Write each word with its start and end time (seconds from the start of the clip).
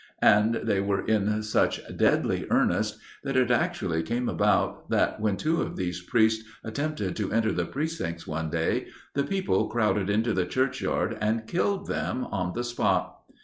And 0.23 0.61
they 0.63 0.81
were 0.81 1.05
in 1.05 1.43
such 1.43 1.79
deadly 1.95 2.47
earnest 2.49 2.97
that 3.23 3.37
it 3.37 3.51
actually 3.51 4.01
came 4.01 4.27
about 4.27 4.89
that, 4.89 5.19
when 5.19 5.37
two 5.37 5.61
of 5.61 5.75
these 5.75 6.01
priests 6.01 6.43
attempted 6.63 7.15
to 7.17 7.31
enter 7.31 7.51
the 7.51 7.65
precincts 7.65 8.25
one 8.25 8.49
day, 8.49 8.87
the 9.13 9.23
people 9.23 9.67
crowded 9.69 10.09
into 10.09 10.33
the 10.33 10.47
churchyard 10.47 11.19
and 11.21 11.45
killed 11.45 11.85
them 11.85 12.25
on 12.31 12.53
the 12.55 12.63
spot. 12.63 13.15